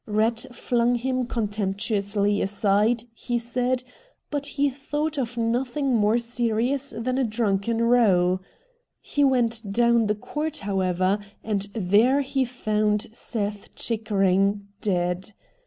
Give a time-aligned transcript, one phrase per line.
[0.09, 3.83] Eatt flung him contemptuously aside, he said,
[4.31, 8.39] but he thought of nothincr more serious than a drunken row.
[8.99, 15.33] He went down the court, however, and there he found Seth Chickering dead.